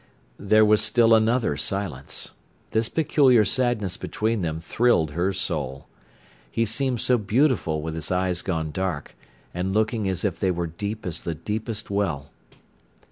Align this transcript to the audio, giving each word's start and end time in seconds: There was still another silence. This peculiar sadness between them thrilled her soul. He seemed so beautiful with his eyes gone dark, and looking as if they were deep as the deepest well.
There 0.39 0.65
was 0.65 0.81
still 0.81 1.13
another 1.13 1.55
silence. 1.57 2.31
This 2.71 2.89
peculiar 2.89 3.45
sadness 3.45 3.97
between 3.97 4.41
them 4.41 4.59
thrilled 4.59 5.11
her 5.11 5.31
soul. 5.31 5.85
He 6.49 6.65
seemed 6.65 6.99
so 6.99 7.19
beautiful 7.19 7.83
with 7.83 7.93
his 7.93 8.09
eyes 8.11 8.41
gone 8.41 8.71
dark, 8.71 9.15
and 9.53 9.75
looking 9.75 10.09
as 10.09 10.25
if 10.25 10.39
they 10.39 10.49
were 10.49 10.65
deep 10.65 11.05
as 11.05 11.21
the 11.21 11.35
deepest 11.35 11.91
well. 11.91 12.31